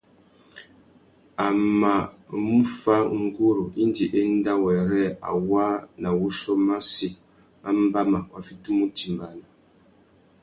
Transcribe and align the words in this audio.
A 1.45 1.47
mà 1.81 1.95
mú 2.45 2.57
fá 2.79 2.95
nguru 3.23 3.65
indi 3.83 4.05
enda 4.21 4.53
wêrê 4.63 5.05
a 5.29 5.31
waā 5.49 5.73
nà 6.01 6.09
wuchiô 6.19 6.53
massi 6.67 7.09
mà 7.61 7.69
mbáma 7.83 8.19
wa 8.31 8.39
fitimú 8.47 8.83
utimbāna. 8.89 9.47